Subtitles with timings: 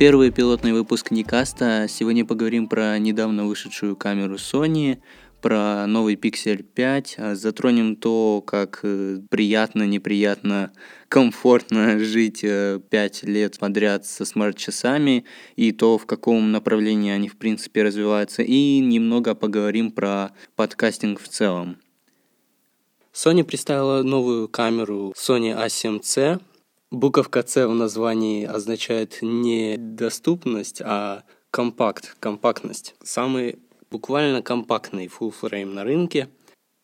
[0.00, 1.86] Первый пилотный выпуск Никаста.
[1.86, 4.96] Сегодня поговорим про недавно вышедшую камеру Sony,
[5.40, 10.72] про новый Pixel 5, а затронем то, как э, приятно, неприятно,
[11.08, 15.24] комфортно жить 5 э, лет подряд со смарт-часами,
[15.56, 21.28] и то, в каком направлении они, в принципе, развиваются, и немного поговорим про подкастинг в
[21.28, 21.78] целом.
[23.12, 26.40] Sony представила новую камеру Sony A7C,
[26.90, 31.22] Буковка С в названии означает не доступность, а
[31.52, 32.96] компакт, компактность.
[33.02, 36.28] Самый буквально компактный full frame на рынке.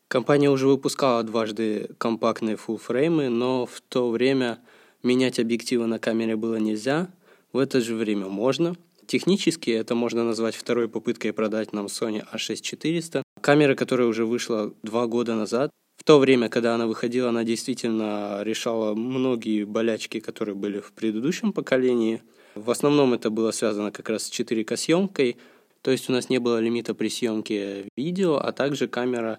[0.09, 4.59] Компания уже выпускала дважды компактные full фреймы, но в то время
[5.02, 7.08] менять объективы на камере было нельзя.
[7.53, 8.77] В это же время можно.
[9.06, 13.23] Технически это можно назвать второй попыткой продать нам Sony A6400.
[13.41, 18.41] Камера, которая уже вышла два года назад, в то время, когда она выходила, она действительно
[18.42, 22.23] решала многие болячки, которые были в предыдущем поколении.
[22.55, 25.36] В основном это было связано как раз с 4К съемкой,
[25.82, 29.38] то есть у нас не было лимита при съемке видео, а также камера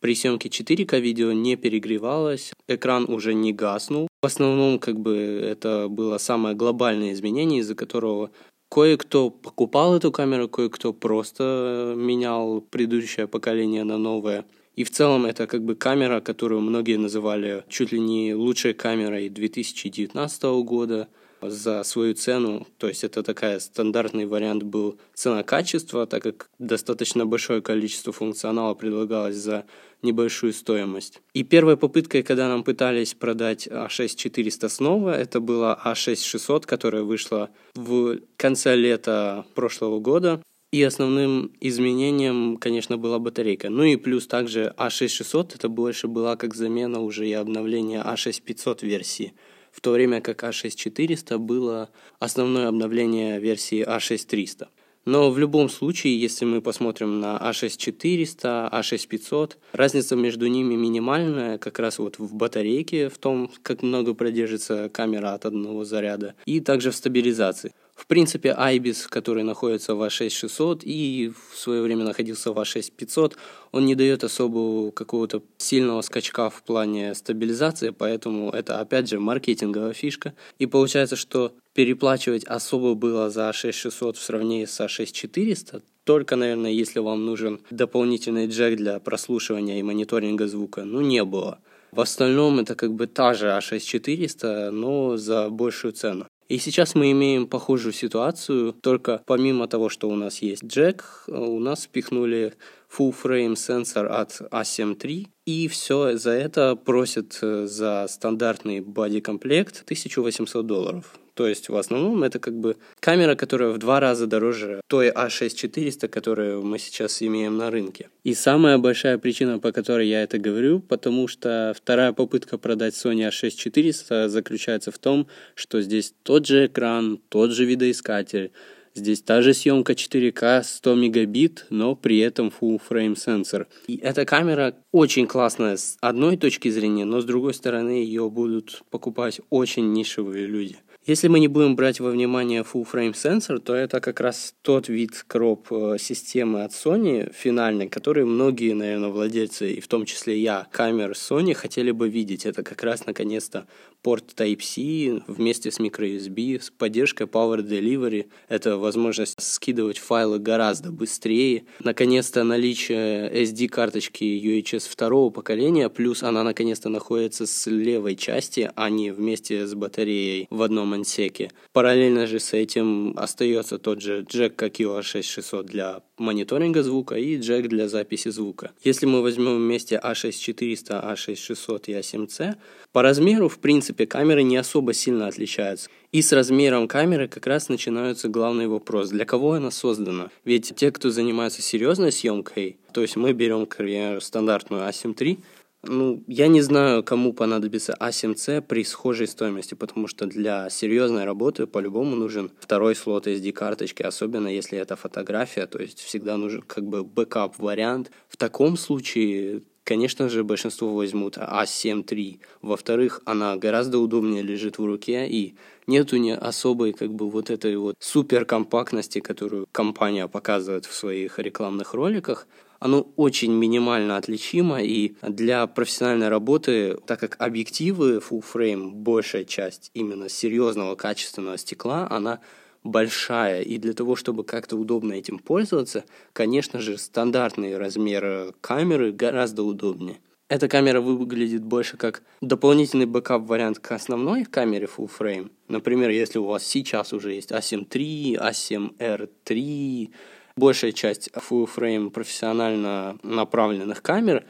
[0.00, 4.08] при съемке 4К видео не перегревалась, экран уже не гаснул.
[4.22, 8.30] В основном, как бы, это было самое глобальное изменение, из-за которого
[8.70, 14.44] кое-кто покупал эту камеру, кое-кто просто менял предыдущее поколение на новое.
[14.74, 19.30] И в целом это как бы камера, которую многие называли чуть ли не лучшей камерой
[19.30, 21.08] 2019 года
[21.50, 22.66] за свою цену.
[22.78, 29.36] То есть это такая стандартный вариант был цена-качество, так как достаточно большое количество функционала предлагалось
[29.36, 29.64] за
[30.02, 31.20] небольшую стоимость.
[31.34, 38.18] И первой попыткой, когда нам пытались продать A6400 снова, это была A6600, которая вышла в
[38.36, 40.42] конце лета прошлого года.
[40.72, 43.70] И основным изменением, конечно, была батарейка.
[43.70, 49.32] Ну и плюс также A6600 это больше была как замена уже и обновление A6500 версии.
[49.76, 54.68] В то время как A6400 было основное обновление версии A6300.
[55.04, 61.78] Но в любом случае, если мы посмотрим на A6400, A6500, разница между ними минимальная как
[61.78, 66.90] раз вот в батарейке, в том, как много продержится камера от одного заряда, и также
[66.90, 67.72] в стабилизации.
[67.96, 73.36] В принципе, IBIS, который находится в A6600 и в свое время находился в A6500,
[73.72, 79.94] он не дает особого какого-то сильного скачка в плане стабилизации, поэтому это, опять же, маркетинговая
[79.94, 80.34] фишка.
[80.58, 87.00] И получается, что переплачивать особо было за A6600 в сравнении с A6400, только, наверное, если
[87.00, 91.58] вам нужен дополнительный джек для прослушивания и мониторинга звука, ну, не было.
[91.92, 96.26] В остальном это как бы та же A6400, но за большую цену.
[96.48, 101.58] И сейчас мы имеем похожую ситуацию, только помимо того, что у нас есть джек, у
[101.58, 102.54] нас впихнули
[102.88, 109.20] full frame сенсор от A7 III, и все за это просят э, за стандартный боди
[109.20, 111.18] комплект 1800 долларов.
[111.36, 116.08] То есть в основном это как бы камера, которая в два раза дороже той A6400,
[116.08, 118.08] которую мы сейчас имеем на рынке.
[118.24, 123.28] И самая большая причина, по которой я это говорю, потому что вторая попытка продать Sony
[123.28, 128.50] A6400 заключается в том, что здесь тот же экран, тот же видоискатель,
[128.96, 133.66] Здесь та же съемка 4К 100 мегабит, но при этом full frame сенсор.
[133.88, 138.80] И эта камера очень классная с одной точки зрения, но с другой стороны ее будут
[138.88, 140.78] покупать очень нишевые люди.
[141.06, 144.88] Если мы не будем брать во внимание full frame сенсор, то это как раз тот
[144.88, 150.36] вид кроп э, системы от Sony финальный, который многие, наверное, владельцы, и в том числе
[150.36, 152.44] я, камер Sony хотели бы видеть.
[152.44, 153.68] Это как раз наконец-то
[154.06, 158.26] порт Type-C вместе с microUSB, с поддержкой Power Delivery.
[158.48, 161.64] Это возможность скидывать файлы гораздо быстрее.
[161.80, 169.10] Наконец-то наличие SD-карточки UHS второго поколения, плюс она наконец-то находится с левой части, а не
[169.10, 171.50] вместе с батареей в одном ансеке.
[171.72, 177.16] Параллельно же с этим остается тот же джек, как и у A6600 для мониторинга звука
[177.16, 178.72] и джек для записи звука.
[178.82, 182.56] Если мы возьмем вместе A6400, A6600 и A7C,
[182.92, 185.90] по размеру, в принципе, камеры не особо сильно отличаются.
[186.12, 190.30] И с размером камеры как раз начинается главный вопрос, для кого она создана?
[190.44, 195.38] Ведь те, кто занимается серьезной съемкой, то есть мы берем, к примеру, стандартную A7 III,
[195.88, 201.66] ну, я не знаю, кому понадобится A7C при схожей стоимости, потому что для серьезной работы
[201.66, 207.04] по-любому нужен второй слот SD-карточки, особенно если это фотография, то есть всегда нужен как бы
[207.04, 208.10] бэкап-вариант.
[208.28, 212.40] В таком случае конечно же, большинство возьмут A7 III.
[212.60, 215.54] Во-вторых, она гораздо удобнее лежит в руке, и
[215.86, 221.94] нету не особой как бы вот этой вот суперкомпактности, которую компания показывает в своих рекламных
[221.94, 222.48] роликах.
[222.78, 229.90] Оно очень минимально отличимо, и для профессиональной работы, так как объективы full frame, большая часть
[229.94, 232.40] именно серьезного качественного стекла, она
[232.84, 239.62] большая, и для того, чтобы как-то удобно этим пользоваться, конечно же, стандартные размеры камеры гораздо
[239.62, 240.18] удобнее.
[240.48, 245.50] Эта камера выглядит больше как дополнительный бэкап-вариант к основной камере full frame.
[245.66, 250.10] Например, если у вас сейчас уже есть A7 III, A7R III,
[250.56, 254.44] большая часть full frame профессионально направленных камер,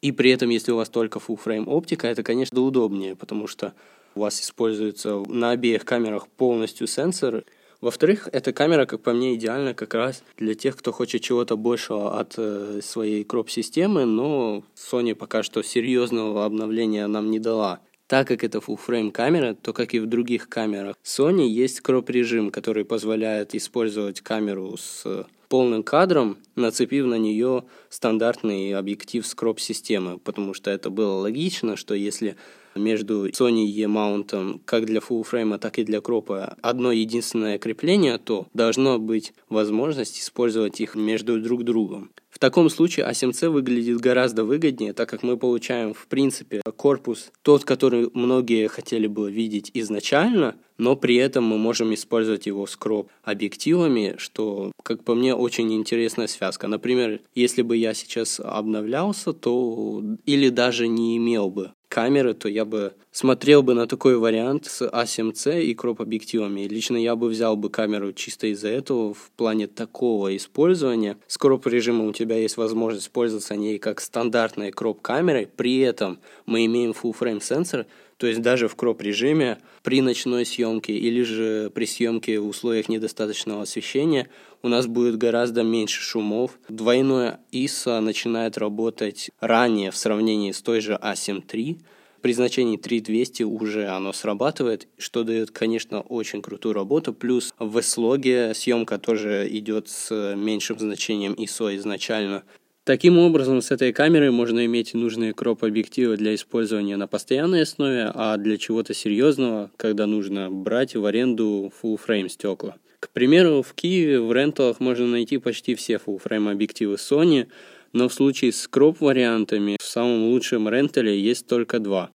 [0.00, 3.72] и при этом, если у вас только full frame оптика, это, конечно, удобнее, потому что
[4.14, 7.44] у вас используется на обеих камерах полностью сенсор,
[7.82, 12.16] во-вторых, эта камера, как по мне, идеальна как раз для тех, кто хочет чего-то большего
[12.20, 17.80] от э, своей кроп-системы, но Sony пока что серьезного обновления нам не дала.
[18.12, 22.10] Так как это full frame камера, то как и в других камерах Sony есть кроп
[22.10, 30.18] режим, который позволяет использовать камеру с полным кадром, нацепив на нее стандартный объектив с кроп-системы,
[30.18, 32.36] потому что это было логично, что если
[32.74, 38.98] между Sony E-маунтом как для frame, так и для кропа одно единственное крепление, то должно
[38.98, 42.10] быть возможность использовать их между друг другом.
[42.32, 47.64] В таком случае A7C выглядит гораздо выгоднее, так как мы получаем, в принципе, корпус тот,
[47.64, 53.10] который многие хотели бы видеть изначально, но при этом мы можем использовать его с кроп
[53.22, 56.68] объективами, что, как по мне, очень интересная связка.
[56.68, 62.64] Например, если бы я сейчас обновлялся, то или даже не имел бы камеры, то я
[62.64, 66.62] бы смотрел бы на такой вариант с A7C и кроп-объективами.
[66.62, 71.18] Лично я бы взял бы камеру чисто из-за этого в плане такого использования.
[71.28, 76.92] С кроп-режимом у тебя есть возможность пользоваться ней как стандартной кроп-камерой, при этом мы имеем
[76.92, 77.86] full-frame сенсор,
[78.16, 83.62] то есть даже в кроп-режиме при ночной съемке или же при съемке в условиях недостаточного
[83.62, 84.28] освещения
[84.62, 86.52] у нас будет гораздо меньше шумов.
[86.68, 91.78] Двойное ISO начинает работать ранее в сравнении с той же A7 III.
[92.22, 97.12] При значении 3200 уже оно срабатывает, что дает, конечно, очень крутую работу.
[97.12, 102.44] Плюс в S-логе съемка тоже идет с меньшим значением ISO изначально.
[102.84, 108.36] Таким образом, с этой камерой можно иметь нужные кроп-объективы для использования на постоянной основе, а
[108.36, 112.76] для чего-то серьезного, когда нужно брать в аренду full-frame стекла.
[113.00, 117.48] К примеру, в Киеве в ренталах можно найти почти все full-frame объективы Sony,
[117.92, 122.10] но в случае с кроп-вариантами в самом лучшем рентале есть только два.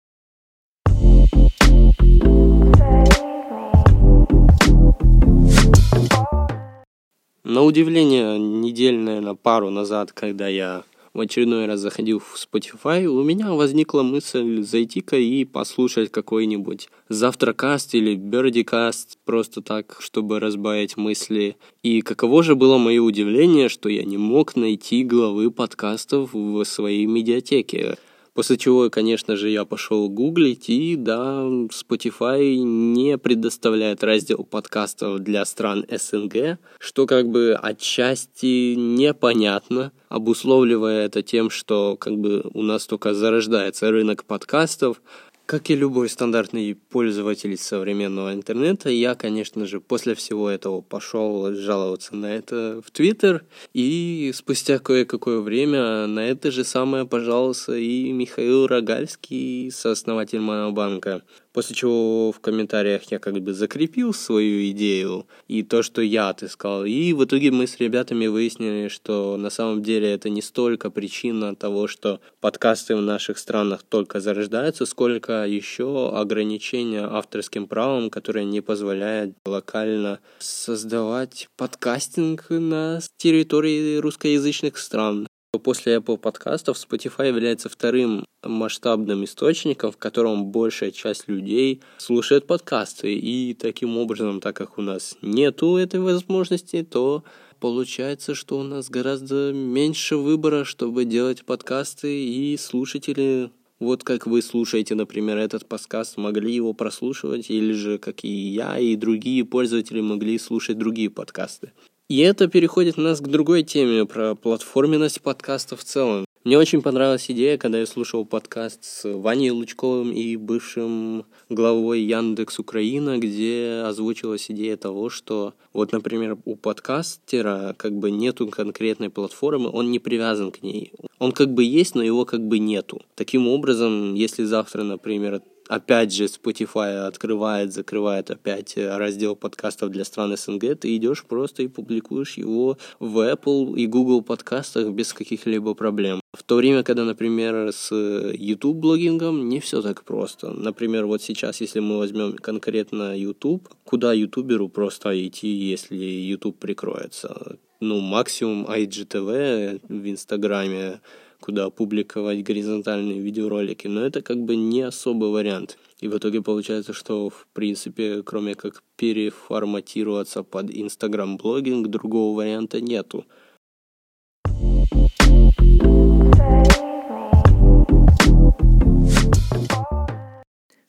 [7.45, 10.83] На удивление, неделю, наверное, пару назад, когда я
[11.17, 17.95] в очередной раз заходил в Spotify, у меня возникла мысль зайти-ка и послушать какой-нибудь завтракаст
[17.95, 21.57] или бердикаст, просто так, чтобы разбавить мысли.
[21.83, 27.07] И каково же было мое удивление, что я не мог найти главы подкастов в своей
[27.07, 27.97] медиатеке.
[28.37, 31.41] После чего, конечно же, я пошел гуглить, и да,
[31.71, 41.23] Spotify не предоставляет раздел подкастов для стран СНГ, что как бы отчасти непонятно, обусловливая это
[41.23, 45.01] тем, что как бы у нас только зарождается рынок подкастов,
[45.47, 52.17] как и любой стандартный пользователь современного интернета, я, конечно же, после всего этого пошел жаловаться
[52.17, 58.67] на это в Твиттер, и спустя кое-какое время на это же самое пожаловался и Михаил
[58.67, 61.23] Рогальский, сооснователь Монобанка.
[61.57, 66.85] После чего в комментариях я как бы закрепил свою идею и то, что я отыскал.
[66.85, 71.57] И в итоге мы с ребятами выяснили, что на самом деле это не столько причина
[71.57, 78.61] того, что подкасты в наших странах только зарождаются, сколько еще ограничения авторским правом, которые не
[78.61, 85.27] позволяют локально создавать подкастинг на территории русскоязычных стран.
[85.67, 93.13] После Apple подкастов Spotify является вторым масштабным источником, в котором большая часть людей слушает подкасты.
[93.13, 97.25] И таким образом, так как у нас нету этой возможности, то
[97.59, 104.43] получается, что у нас гораздо меньше выбора, чтобы делать подкасты, и слушатели вот как вы
[104.43, 110.01] слушаете, например, этот подкаст, могли его прослушивать, или же, как и я, и другие пользователи
[110.01, 111.73] могли слушать другие подкасты.
[112.09, 116.25] И это переходит нас к другой теме про платформенность подкаста в целом.
[116.45, 122.61] Мне очень понравилась идея, когда я слушал подкаст с Ваней Лучковым и бывшим главой Яндекс
[122.61, 129.69] Украина, где озвучилась идея того, что вот, например, у подкастера как бы нету конкретной платформы,
[129.69, 130.93] он не привязан к ней.
[131.19, 133.03] Он как бы есть, но его как бы нету.
[133.17, 140.05] Таким образом, если завтра, например, опять же Spotify открывает, закрывает опять э, раздел подкастов для
[140.05, 145.75] стран СНГ, ты идешь просто и публикуешь его в Apple и Google подкастах без каких-либо
[145.75, 146.21] проблем.
[146.33, 150.51] В то время, когда, например, с YouTube блогингом не все так просто.
[150.51, 157.59] Например, вот сейчас, если мы возьмем конкретно YouTube, куда ютуберу просто идти, если YouTube прикроется?
[157.81, 161.01] Ну, максимум IGTV в Инстаграме,
[161.41, 165.79] куда публиковать горизонтальные видеоролики, но это как бы не особый вариант.
[166.01, 173.25] И в итоге получается, что в принципе, кроме как переформатироваться под Инстаграм-блогинг, другого варианта нету.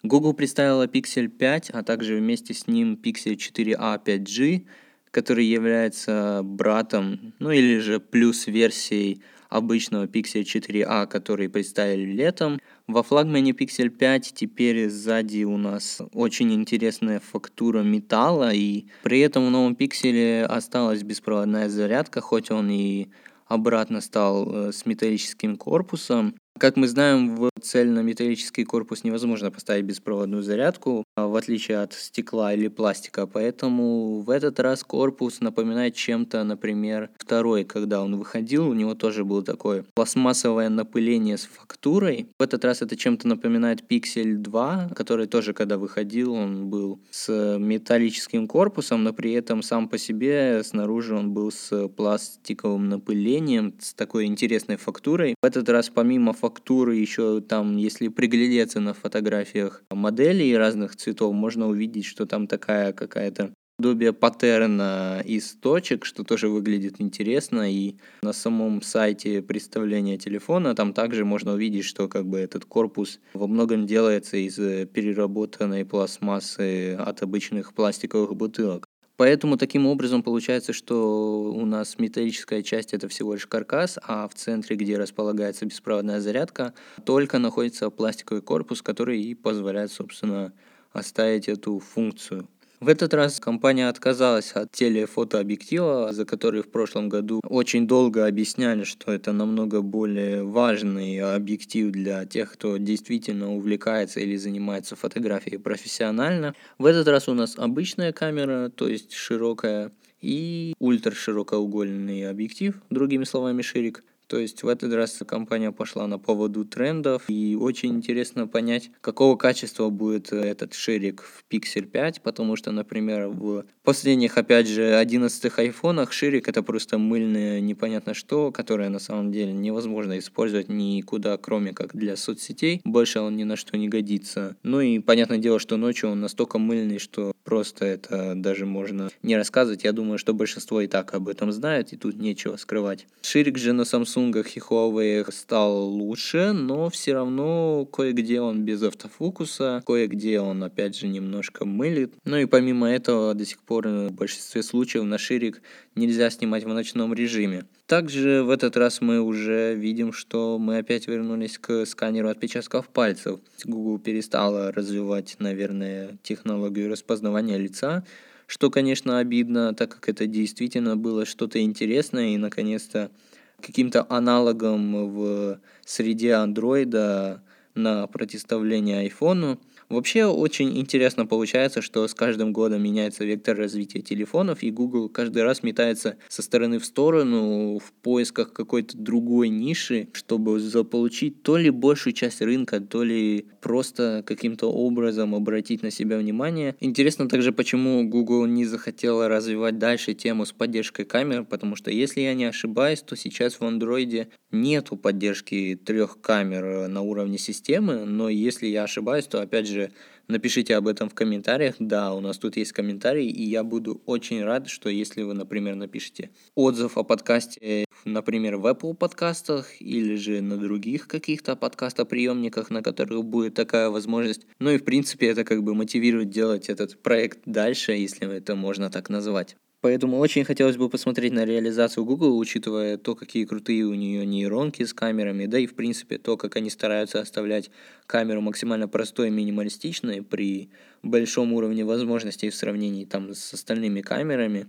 [0.03, 4.65] Google представила Pixel 5, а также вместе с ним Pixel 4a 5G,
[5.11, 12.59] который является братом, ну или же плюс версией обычного Pixel 4a, который представили летом.
[12.87, 19.47] Во флагмане Pixel 5 теперь сзади у нас очень интересная фактура металла, и при этом
[19.47, 23.07] в новом пикселе осталась беспроводная зарядка, хоть он и
[23.47, 26.35] обратно стал э, с металлическим корпусом.
[26.59, 32.53] Как мы знаем, в цельнометаллический корпус невозможно поставить беспроводную зарядку, а, в отличие от стекла
[32.53, 38.73] или пластика, поэтому в этот раз корпус напоминает чем-то, например, второй, когда он выходил, у
[38.73, 42.27] него тоже было такое пластмассовое напыление с фактурой.
[42.39, 47.57] В этот раз это чем-то напоминает Pixel 2, который тоже, когда выходил, он был с
[47.59, 53.93] металлическим корпусом, но при этом сам по себе снаружи он был с пластиковым напылением, с
[53.93, 55.35] такой интересной фактурой.
[55.41, 61.33] В этот раз помимо фактуры фактуры, еще там, если приглядеться на фотографиях моделей разных цветов,
[61.33, 67.71] можно увидеть, что там такая какая-то подобие паттерна из точек, что тоже выглядит интересно.
[67.71, 73.19] И на самом сайте представления телефона там также можно увидеть, что как бы этот корпус
[73.33, 78.87] во многом делается из переработанной пластмассы от обычных пластиковых бутылок.
[79.17, 84.35] Поэтому таким образом получается, что у нас металлическая часть это всего лишь каркас, а в
[84.35, 90.53] центре, где располагается беспроводная зарядка, только находится пластиковый корпус, который и позволяет, собственно,
[90.91, 92.47] оставить эту функцию.
[92.79, 98.83] В этот раз компания отказалась от телефотообъектива, за который в прошлом году очень долго объясняли,
[98.83, 106.53] что это намного более важный объектив для тех, кто действительно увлекается или занимается фотографией профессионально.
[106.77, 109.91] В этот раз у нас обычная камера, то есть широкая,
[110.21, 114.03] и ультраширокоугольный объектив, другими словами ширик.
[114.27, 119.35] То есть в этот раз компания пошла на поводу трендов, и очень интересно понять, какого
[119.37, 125.57] качества будет этот ширик в Pixel 5, потому что, например, в последних, опять же, 11
[125.57, 131.73] айфонах ширик это просто мыльное непонятно что, которое на самом деле невозможно использовать никуда, кроме
[131.73, 132.81] как для соцсетей.
[132.83, 134.57] Больше он ни на что не годится.
[134.63, 139.37] Ну и понятное дело, что ночью он настолько мыльный, что просто это даже можно не
[139.37, 139.85] рассказывать.
[139.85, 143.07] Я думаю, что большинство и так об этом знает, и тут нечего скрывать.
[143.21, 149.83] Ширик же на Samsung Samsung Huawei стал лучше, но все равно кое-где он без автофокуса,
[149.85, 152.13] кое-где он опять же немножко мылит.
[152.25, 155.61] Ну и помимо этого до сих пор в большинстве случаев на ширик
[155.93, 157.65] нельзя снимать в ночном режиме.
[157.85, 163.39] Также в этот раз мы уже видим, что мы опять вернулись к сканеру отпечатков пальцев.
[163.65, 168.03] Google перестала развивать, наверное, технологию распознавания лица,
[168.47, 173.11] что, конечно, обидно, так как это действительно было что-то интересное, и наконец-то
[173.61, 177.41] каким-то аналогом в среде андроида
[177.75, 179.59] на противоставление айфону.
[179.89, 185.43] Вообще очень интересно получается, что с каждым годом меняется вектор развития телефонов, и Google каждый
[185.43, 191.69] раз метается со стороны в сторону в поисках какой-то другой ниши, чтобы заполучить то ли
[191.69, 196.77] большую часть рынка, то ли просто каким-то образом обратить на себя внимание.
[196.79, 202.21] Интересно также, почему Google не захотела развивать дальше тему с поддержкой камер, потому что, если
[202.21, 208.29] я не ошибаюсь, то сейчас в Android нету поддержки трех камер на уровне системы, но
[208.29, 209.91] если я ошибаюсь, то опять же,
[210.29, 211.75] напишите об этом в комментариях.
[211.79, 215.75] Да, у нас тут есть комментарии, и я буду очень рад, что если вы, например,
[215.75, 222.81] напишите отзыв о подкасте, например, в Apple подкастах или же на других каких-то подкастоприемниках, на
[222.81, 224.47] которых будет такая возможность.
[224.59, 228.89] Ну и, в принципе, это как бы мотивирует делать этот проект дальше, если это можно
[228.89, 229.55] так назвать.
[229.81, 234.83] Поэтому очень хотелось бы посмотреть на реализацию Google, учитывая то, какие крутые у нее нейронки
[234.83, 237.69] с камерами, да и в принципе то, как они стараются оставлять
[238.07, 240.71] камеру максимально простой и минималистичной при
[241.03, 244.67] большом уровне возможностей в сравнении там с остальными камерами.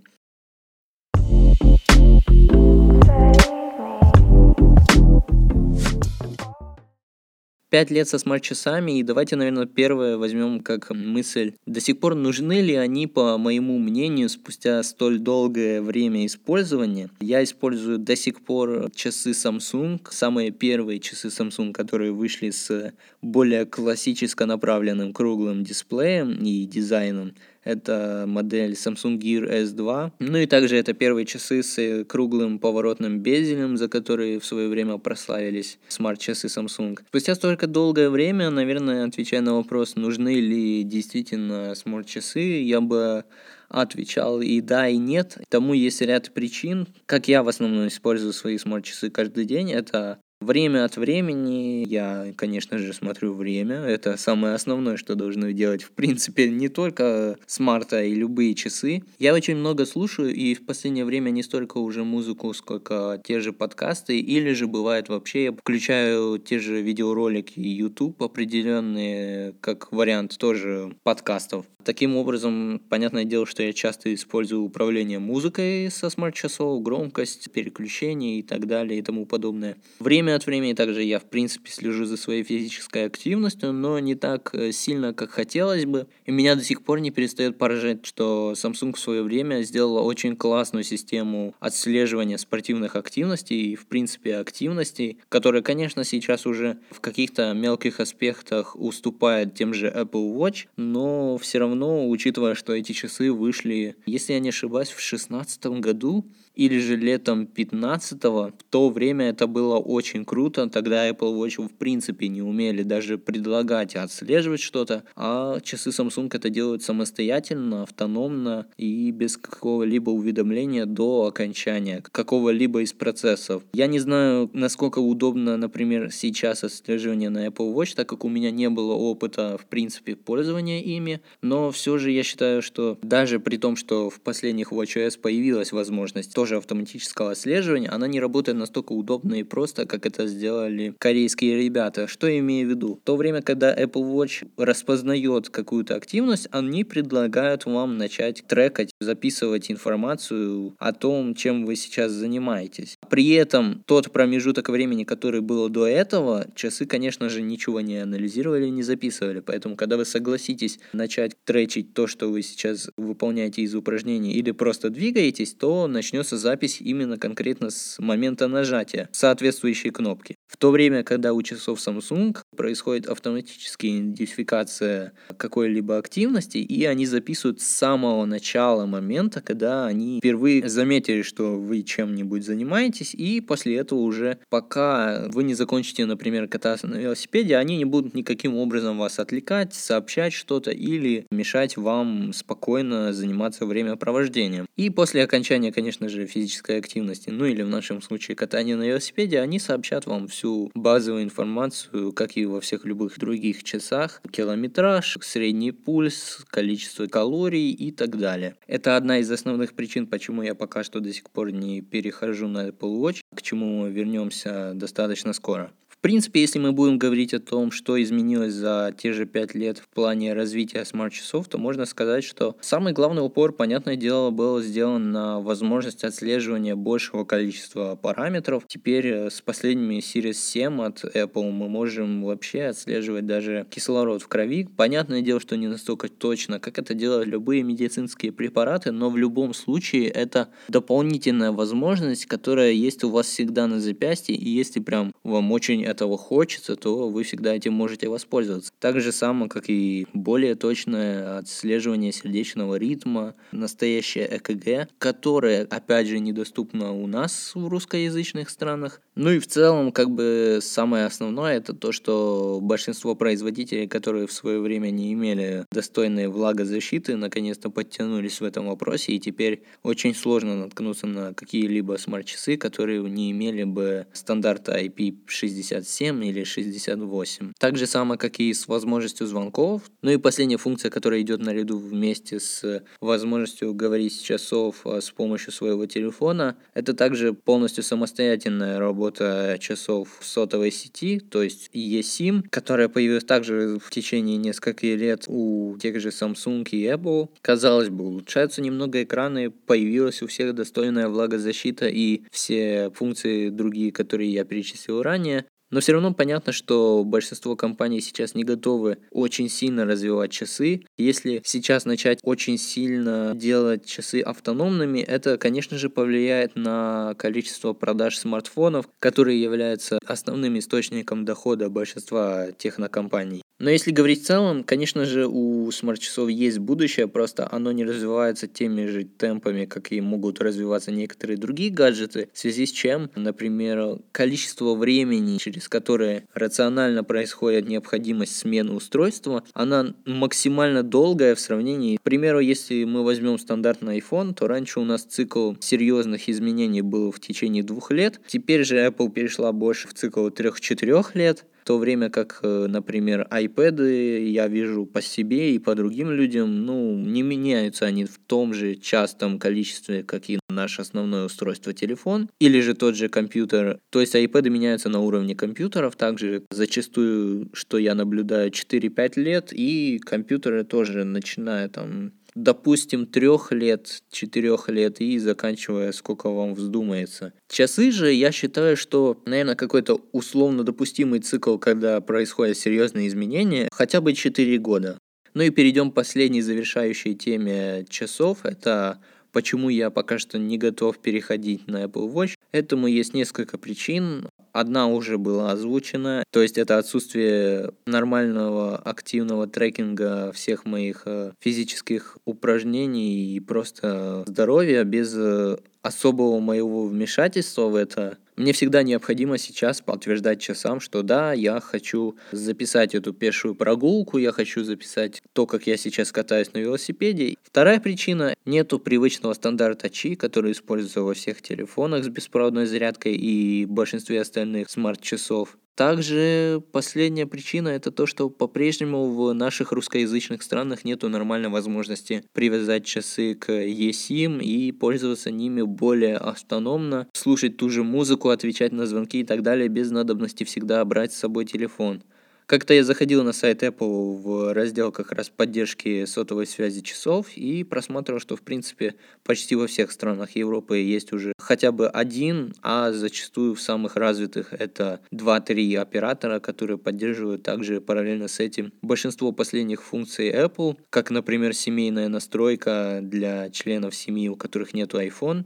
[7.69, 11.53] Пять лет со смарт-часами, и давайте, наверное, первое возьмем как мысль.
[11.67, 17.11] До сих пор нужны ли они, по моему мнению, спустя столь долгое время использования?
[17.19, 23.67] Я использую до сих пор часы Samsung, самые первые часы Samsung, которые вышли с более
[23.67, 27.35] классическо направленным круглым дисплеем и дизайном.
[27.63, 30.11] Это модель Samsung Gear S2.
[30.19, 34.97] Ну и также это первые часы с круглым поворотным безелем, за которые в свое время
[34.97, 36.99] прославились смарт-часы Samsung.
[37.07, 43.25] Спустя столько долгое время, наверное, отвечая на вопрос, нужны ли действительно смарт-часы, я бы
[43.69, 45.37] отвечал и да, и нет.
[45.47, 46.87] Тому есть ряд причин.
[47.05, 52.77] Как я в основном использую свои смарт-часы каждый день, это Время от времени я, конечно
[52.77, 53.75] же, смотрю время.
[53.75, 59.03] Это самое основное, что должны делать, в принципе, не только смарта и любые часы.
[59.19, 63.51] Я очень много слушаю, и в последнее время не столько уже музыку, сколько те же
[63.51, 70.95] подкасты, или же бывает вообще я включаю те же видеоролики YouTube определенные, как вариант тоже
[71.03, 71.65] подкастов.
[71.83, 78.41] Таким образом, понятное дело, что я часто использую управление музыкой со смарт-часов, громкость, переключение и
[78.41, 79.77] так далее и тому подобное.
[79.99, 84.13] Время Время от времени также я, в принципе, слежу за своей физической активностью, но не
[84.13, 86.05] так э, сильно, как хотелось бы.
[86.27, 90.35] И меня до сих пор не перестает поражать, что Samsung в свое время сделала очень
[90.35, 97.51] классную систему отслеживания спортивных активностей и, в принципе, активностей, которая, конечно, сейчас уже в каких-то
[97.53, 103.95] мелких аспектах уступает тем же Apple Watch, но все равно, учитывая, что эти часы вышли,
[104.05, 106.23] если я не ошибаюсь, в 2016 году,
[106.59, 111.71] или же летом 15 в то время это было очень круто, тогда Apple Watch в
[111.71, 119.09] принципе не умели даже предлагать отслеживать что-то, а часы Samsung это делают самостоятельно, автономно и
[119.11, 123.63] без какого-либо уведомления до окончания какого-либо из процессов.
[123.71, 128.51] Я не знаю, насколько удобно, например, сейчас отслеживание на Apple Watch, так как у меня
[128.51, 133.55] не было опыта, в принципе, пользования ими, но все же я считаю, что даже при
[133.55, 139.35] том, что в последних WatchOS появилась возможность тоже автоматического отслеживания, она не работает настолько удобно
[139.35, 142.07] и просто, как это сделали корейские ребята.
[142.07, 142.95] Что я имею в виду?
[142.95, 149.71] В то время, когда Apple Watch распознает какую-то активность, они предлагают вам начать трекать, записывать
[149.71, 152.97] информацию о том, чем вы сейчас занимаетесь.
[153.09, 158.67] При этом тот промежуток времени, который был до этого, часы, конечно же, ничего не анализировали,
[158.67, 159.39] не записывали.
[159.39, 164.89] Поэтому, когда вы согласитесь начать тречить то, что вы сейчас выполняете из упражнений или просто
[164.89, 170.38] двигаетесь, то начнется запись именно конкретно с момента нажатия соответствующей кнопки.
[170.49, 177.61] В то время, когда у часов Samsung происходит автоматическая идентификация какой-либо активности, и они записывают
[177.61, 183.99] с самого начала момента, когда они впервые заметили, что вы чем-нибудь занимаетесь, и после этого
[183.99, 189.19] уже, пока вы не закончите, например, кататься на велосипеде, они не будут никаким образом вас
[189.19, 194.65] отвлекать, сообщать что-то или мешать вам спокойно заниматься времяпровождением.
[194.77, 199.39] И после окончания, конечно же, физической активности, ну или в нашем случае катания на велосипеде,
[199.39, 205.73] они сообщат вам всю базовую информацию, как и во всех любых других часах, километраж, средний
[205.73, 208.55] пульс, количество калорий и так далее.
[208.65, 212.69] Это одна из основных причин, почему я пока что до сих пор не перехожу на
[212.69, 215.73] Apple Watch, к чему вернемся достаточно скоро.
[216.01, 219.89] Принципе, если мы будем говорить о том, что изменилось за те же пять лет в
[219.89, 225.41] плане развития смарт-часов, то можно сказать, что самый главный упор, понятное дело, был сделан на
[225.41, 228.63] возможность отслеживания большего количества параметров.
[228.65, 234.29] Теперь э, с последними Series 7 от Apple мы можем вообще отслеживать даже кислород в
[234.29, 234.69] крови.
[234.77, 239.53] Понятное дело, что не настолько точно, как это делают любые медицинские препараты, но в любом
[239.53, 245.51] случае это дополнительная возможность, которая есть у вас всегда на запястье, и если прям вам
[245.51, 248.71] очень этого хочется, то вы всегда этим можете воспользоваться.
[248.79, 256.19] Так же само, как и более точное отслеживание сердечного ритма, настоящее ЭКГ, которое, опять же,
[256.19, 261.73] недоступно у нас в русскоязычных странах, Ну и в целом, как бы самое основное, это
[261.73, 268.45] то, что большинство производителей, которые в свое время не имели достойной влагозащиты, наконец-то подтянулись в
[268.45, 274.81] этом вопросе, и теперь очень сложно наткнуться на какие-либо смарт-часы, которые не имели бы стандарта
[274.81, 277.51] IP67 или 68.
[277.59, 279.81] Так же самое, как и с возможностью звонков.
[280.01, 285.11] Ну и последняя функция, которая идет наряду вместе с возможностью говорить с часов а, с
[285.11, 292.43] помощью своего телефона, это также полностью самостоятельная работа работа часов сотовой сети, то есть eSIM,
[292.49, 297.29] которая появилась также в течение нескольких лет у тех же Samsung и Apple.
[297.41, 304.31] Казалось бы, улучшаются немного экраны, появилась у всех достойная влагозащита и все функции другие, которые
[304.31, 305.45] я перечислил ранее.
[305.71, 310.85] Но все равно понятно, что большинство компаний сейчас не готовы очень сильно развивать часы.
[310.97, 318.17] Если сейчас начать очень сильно делать часы автономными, это, конечно же, повлияет на количество продаж
[318.17, 323.43] смартфонов, которые являются основным источником дохода большинства технокомпаний.
[323.59, 328.47] Но если говорить в целом, конечно же, у смарт-часов есть будущее, просто оно не развивается
[328.47, 333.99] теми же темпами, как и могут развиваться некоторые другие гаджеты, в связи с чем, например,
[334.13, 341.97] количество времени, через которое рационально происходит необходимость смены устройства, она максимально долгая в сравнении.
[341.97, 347.11] К примеру, если мы возьмем стандартный iPhone, то раньше у нас цикл серьезных изменений был
[347.11, 352.09] в течение двух лет, теперь же Apple перешла больше в цикл 3-4 лет, то время
[352.09, 357.85] как, э, например, iPad я вижу по себе и по другим людям, ну, не меняются
[357.85, 362.95] они в том же частом количестве, как и наше основное устройство телефон, или же тот
[362.95, 363.79] же компьютер.
[363.89, 369.99] То есть iPad меняются на уровне компьютеров, также зачастую, что я наблюдаю, 4-5 лет, и
[370.03, 372.11] компьютеры тоже начиная там
[372.43, 377.33] допустим, трех лет, четырех лет и заканчивая, сколько вам вздумается.
[377.49, 384.01] Часы же, я считаю, что, наверное, какой-то условно допустимый цикл, когда происходят серьезные изменения, хотя
[384.01, 384.97] бы 4 года.
[385.33, 388.45] Ну и перейдем к последней завершающей теме часов.
[388.45, 388.99] Это
[389.31, 392.35] почему я пока что не готов переходить на Apple Watch.
[392.51, 394.27] Этому есть несколько причин.
[394.51, 402.17] Одна уже была озвучена, то есть это отсутствие нормального активного трекинга всех моих э, физических
[402.25, 408.17] упражнений и просто здоровья без э, особого моего вмешательства в это.
[408.39, 414.31] Мне всегда необходимо сейчас подтверждать часам, что да, я хочу записать эту пешую прогулку, я
[414.31, 417.35] хочу записать то, как я сейчас катаюсь на велосипеде.
[417.43, 423.65] Вторая причина– нету привычного стандарта Qi, который используется во всех телефонах с беспроводной зарядкой и
[423.65, 425.57] большинстве остальных смарт-часов.
[425.79, 432.83] Также последняя причина это то, что по-прежнему в наших русскоязычных странах нету нормальной возможности привязать
[432.83, 439.21] часы к eSIM и пользоваться ними более автономно, слушать ту же музыку, отвечать на звонки
[439.21, 442.03] и так далее без надобности всегда брать с собой телефон.
[442.49, 447.63] Как-то я заходил на сайт Apple в раздел как раз поддержки сотовой связи часов и
[447.63, 452.91] просматривал, что в принципе почти во всех странах Европы есть уже хотя бы один, а
[452.91, 459.81] зачастую в самых развитых это 2-3 оператора, которые поддерживают также параллельно с этим большинство последних
[459.81, 465.45] функций Apple, как, например, семейная настройка для членов семьи, у которых нет iPhone,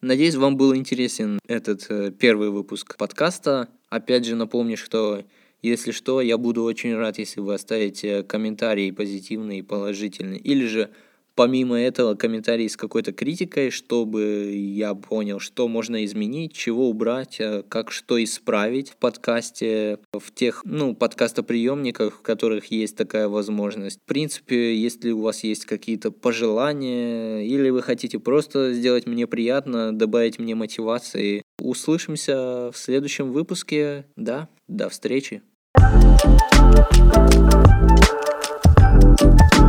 [0.00, 3.68] Надеюсь, вам был интересен этот э, первый выпуск подкаста.
[3.90, 5.24] Опять же напомню, что
[5.62, 10.38] если что, я буду очень рад, если вы оставите комментарии позитивные и положительные.
[10.38, 10.90] Или же
[11.38, 17.62] помимо этого комментарий с какой-то критикой, чтобы я понял, что можно изменить, чего убрать, э,
[17.68, 24.00] как что исправить в подкасте, в тех, ну, подкастоприемниках, в которых есть такая возможность.
[24.00, 29.96] В принципе, если у вас есть какие-то пожелания, или вы хотите просто сделать мне приятно,
[29.96, 34.06] добавить мне мотивации, услышимся в следующем выпуске.
[34.16, 35.42] Да, до встречи.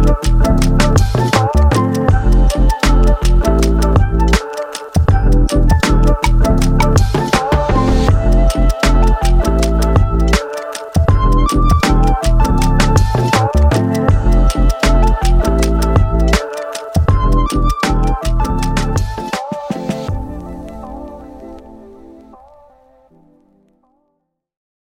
[0.09, 1.88] Thank you.